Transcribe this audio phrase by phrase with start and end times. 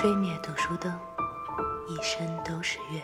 [0.00, 0.96] 吹灭读书灯，
[1.88, 3.02] 一身都是月。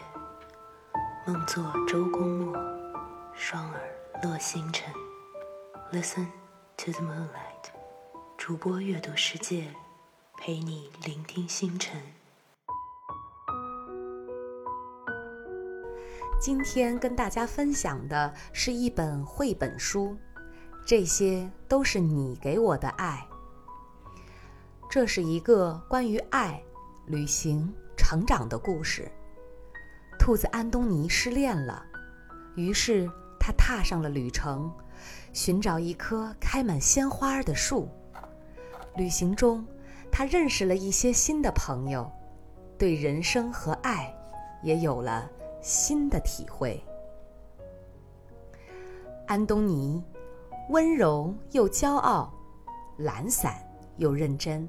[1.27, 2.57] 梦作周公墨，
[3.35, 3.81] 双耳
[4.23, 4.95] 落星辰。
[5.91, 6.27] Listen
[6.77, 7.73] to the moonlight，
[8.37, 9.75] 主播阅读世界，
[10.37, 12.01] 陪你聆听星辰。
[16.41, 20.17] 今天跟大家分享的是一本绘本书，
[20.87, 23.27] 这些都是你给我的爱。
[24.89, 26.63] 这是一个关于爱、
[27.07, 29.11] 旅行、成长的故事。
[30.19, 31.85] 兔子安东尼失恋了，
[32.57, 34.73] 于是他踏上了旅程，
[35.33, 37.89] 寻找一棵开满鲜花的树。
[38.97, 39.67] 旅行中，
[40.11, 42.11] 他认识了一些新的朋友，
[42.79, 44.15] 对人生和爱
[44.63, 45.31] 也有了。
[45.61, 46.85] 新的体会。
[49.27, 50.05] 安东尼，
[50.69, 52.31] 温柔又骄傲，
[52.99, 53.55] 懒散
[53.97, 54.69] 又认真。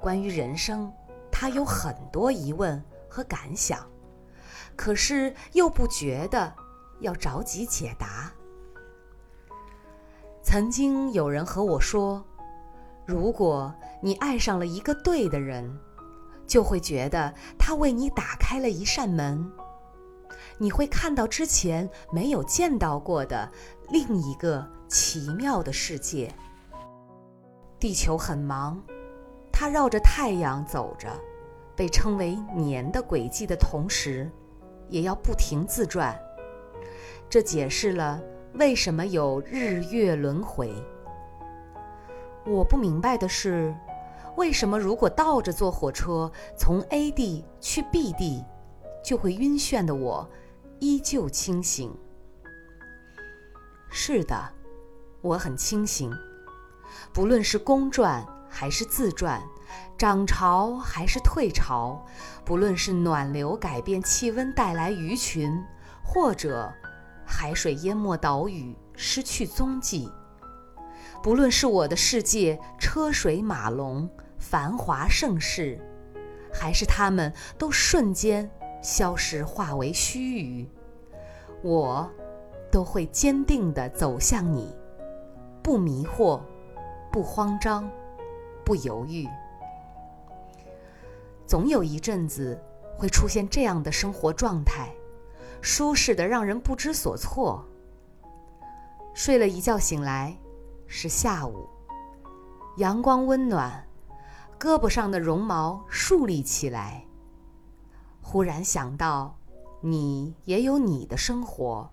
[0.00, 0.92] 关于人生，
[1.36, 3.84] 他有很多疑问和感想，
[4.76, 6.54] 可是又不觉得
[7.00, 8.32] 要着急解答。
[10.44, 12.24] 曾经有人和我说
[13.04, 15.76] ：“如果你爱上了一个对的人，
[16.46, 19.52] 就会觉得他为你打开了一扇门。”
[20.56, 23.50] 你会看到之前没有见到过的
[23.90, 26.32] 另一个奇妙的世界。
[27.80, 28.80] 地球很忙，
[29.56, 31.08] 它绕着太阳走着，
[31.76, 34.28] 被称为年的轨迹的同时，
[34.88, 36.20] 也要不停自转。
[37.30, 38.20] 这解释了
[38.54, 40.74] 为什么有日月轮回。
[42.44, 43.72] 我不明白的是，
[44.36, 48.44] 为什么如果倒着坐火车从 A 地去 B 地，
[49.04, 50.28] 就会晕眩的我。
[50.80, 51.96] 依旧清醒。
[53.88, 54.52] 是的，
[55.22, 56.12] 我很清醒。
[57.12, 59.42] 不论是公转还是自转，
[59.98, 62.06] 涨潮还是退潮，
[62.44, 65.60] 不论是暖流改变气温带来鱼群，
[66.04, 66.72] 或者
[67.26, 70.08] 海水淹没岛屿失去踪迹，
[71.20, 75.76] 不论是我的世界车水马龙、繁华盛世，
[76.52, 78.48] 还是他们都瞬间。
[78.80, 80.66] 消失，化为须臾，
[81.62, 82.08] 我
[82.70, 84.76] 都会坚定地走向你，
[85.62, 86.38] 不迷惑，
[87.10, 87.90] 不慌张，
[88.64, 89.28] 不犹豫。
[91.46, 92.58] 总有一阵子
[92.96, 94.90] 会出现这样的生活状态，
[95.60, 97.64] 舒适的让人不知所措。
[99.14, 100.36] 睡了一觉醒来，
[100.86, 101.68] 是下午，
[102.78, 103.86] 阳光温暖，
[104.58, 107.04] 胳膊上的绒毛竖立起来。
[108.20, 109.36] 忽然想到，
[109.80, 111.88] 你也有你的生活，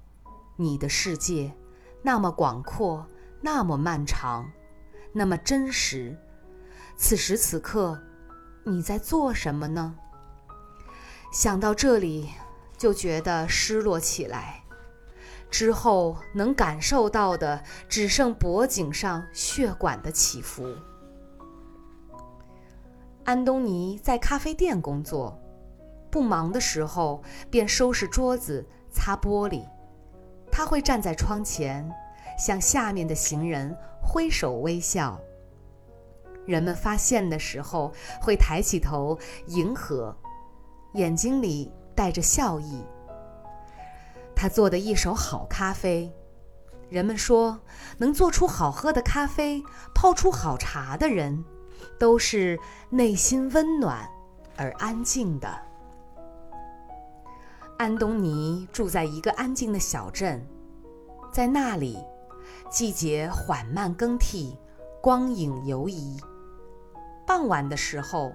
[0.55, 1.53] 你的世界，
[2.01, 3.05] 那么广阔，
[3.41, 4.49] 那么漫长，
[5.11, 6.17] 那么真实。
[7.03, 7.99] 此时此刻，
[8.63, 9.95] 你在做什么呢？
[11.33, 12.29] 想到这里，
[12.77, 14.61] 就觉得失落起来。
[15.49, 20.63] 之后能感受到的，只剩脖颈上血管的起伏。
[23.23, 25.35] 安东尼在咖啡店工作。
[26.11, 29.67] 不忙的时候，便收拾桌子、擦玻璃。
[30.51, 31.91] 他会站在窗前，
[32.37, 35.19] 向下面的行人挥手微笑。
[36.51, 39.17] 人们发现的时候，会抬起头
[39.47, 40.13] 迎合，
[40.95, 42.83] 眼睛里带着笑意。
[44.35, 46.13] 他做的一手好咖啡，
[46.89, 47.57] 人们说，
[47.97, 49.63] 能做出好喝的咖啡、
[49.95, 51.45] 泡出好茶的人，
[51.97, 54.09] 都是内心温暖
[54.57, 55.47] 而安静的。
[57.77, 60.45] 安东尼住在一个安静的小镇，
[61.31, 61.97] 在那里，
[62.69, 64.57] 季节缓慢更替，
[65.01, 66.19] 光影游移。
[67.33, 68.33] 傍晚的时候，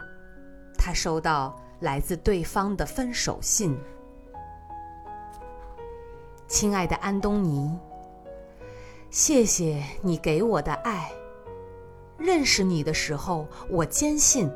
[0.78, 3.76] 他收到来自对方的分手信
[6.48, 7.78] ：“亲爱的安东尼，
[9.10, 11.12] 谢谢你给我的爱。
[12.16, 14.50] 认识你的时候，我坚信，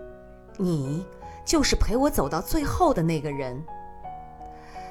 [0.57, 1.05] 你
[1.45, 3.63] 就是陪我走到最后的那个人。”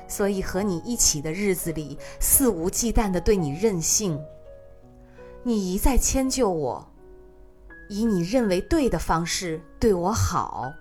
[0.08, 4.24] 所以和你一起的日子里，肆无忌惮的对你任性。
[5.42, 6.88] 你一再迁就我，
[7.90, 10.72] 以你认为对的方式对我好。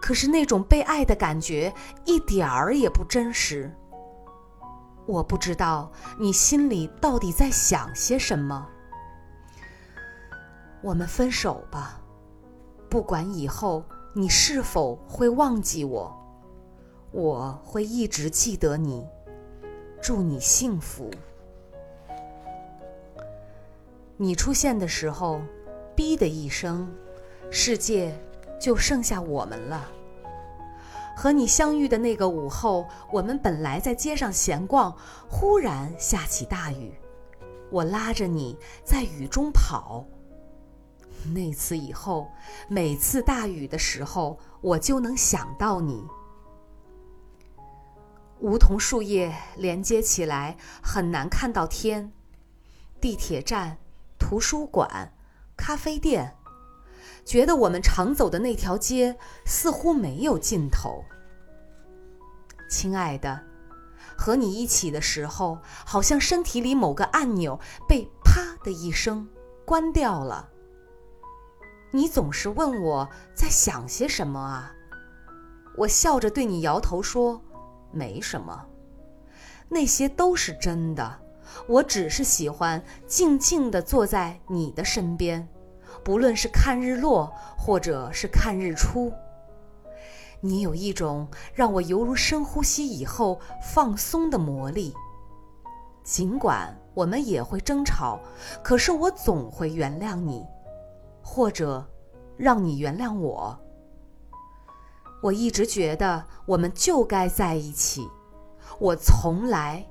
[0.00, 1.72] 可是那种被爱的感觉
[2.04, 3.72] 一点儿也不真实。
[5.06, 8.68] 我不知道你心里到底在想些什么。
[10.80, 12.00] 我们分手吧，
[12.88, 16.18] 不管以后你是否会忘记我。
[17.12, 19.06] 我会一直记得你，
[20.00, 21.10] 祝你幸福。
[24.16, 25.40] 你出现的时候，
[25.96, 26.90] 哔的一声，
[27.50, 28.18] 世界
[28.60, 29.90] 就剩下我们了。
[31.14, 34.96] 和你相遇的那个午后，我们本来在街上闲逛，
[35.28, 36.94] 忽然下起大雨，
[37.70, 40.06] 我拉着你在雨中跑。
[41.34, 42.28] 那次以后，
[42.66, 46.02] 每次大雨的时候，我就能想到你。
[48.40, 52.10] 梧桐树叶连接起来，很难看到天。
[53.00, 53.78] 地铁站、
[54.18, 55.12] 图书馆、
[55.56, 56.36] 咖啡店。
[57.24, 61.04] 觉得我们常走的那条街似乎没有尽头。
[62.68, 63.40] 亲爱的，
[64.18, 69.28] 和你一起的时候，好像身体里某个按钮被“啪”的一声
[69.64, 70.48] 关掉了。
[71.92, 74.74] 你总是问我在想些什么啊？
[75.76, 77.40] 我笑着对你摇头说
[77.92, 78.66] ：“没什么，
[79.68, 81.21] 那些都是真的。
[81.66, 85.48] 我只是喜欢静静地坐在你的身边。”
[86.02, 89.12] 不论是看日落，或者是看日出，
[90.40, 94.92] 你有一种让我犹如深呼吸以后放松的魔力。
[96.02, 98.18] 尽管我们也会争吵，
[98.64, 100.44] 可是我总会原谅你，
[101.22, 101.86] 或者
[102.36, 103.56] 让你原谅我。
[105.22, 108.08] 我一直觉得我们就该在一起，
[108.80, 109.86] 我从来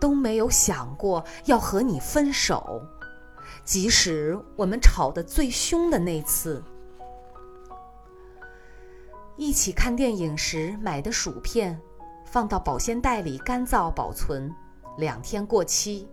[0.00, 2.82] 都没有想过要和你分手。
[3.64, 6.62] 即使我们吵得最凶的那次，
[9.36, 11.80] 一起看电影时买的薯片，
[12.24, 14.54] 放到保鲜袋里干燥保存，
[14.98, 16.06] 两天过期；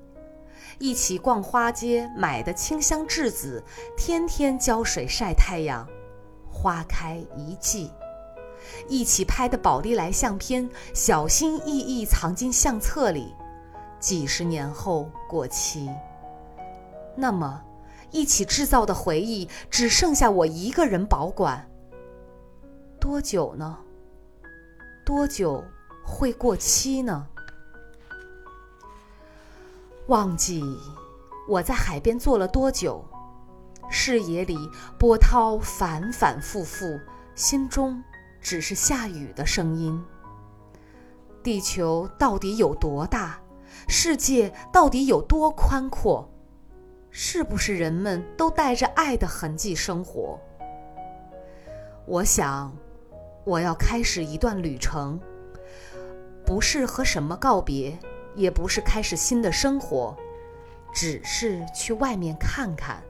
[0.79, 3.63] 一起逛花街买的清香栀子，
[3.95, 5.88] 天天浇水晒太阳，
[6.50, 7.91] 花开一季；
[8.88, 13.31] 一起拍的宝丽来相片，小心翼翼藏进相册里，
[14.03, 15.89] 几十年后过期。
[17.15, 17.63] 那么，
[18.11, 21.65] 一起制造的回忆只剩下我一个人保管。
[23.00, 23.77] 多久呢？
[25.05, 25.63] 多久
[26.03, 27.25] 会过期呢？
[30.07, 30.61] 忘记
[31.47, 33.05] 我在海边坐了多久，
[33.89, 34.57] 视野里
[35.00, 37.00] 波涛反反复复，
[37.35, 38.03] 心中
[38.41, 40.03] 只是下雨的声音。
[41.41, 43.39] 地球到底有多大？
[43.88, 46.30] 世界到底有多宽阔？
[47.10, 50.40] 是不是人们都带着爱的痕迹生活？
[52.06, 52.75] 我想，
[53.44, 55.20] 我要开始一段旅程，
[56.46, 57.98] 不是和什么告别，
[58.36, 60.18] 也不是开始新的生活，
[60.94, 63.02] 只是去外面看看。